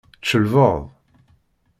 Čelbeḍ. 0.27 0.77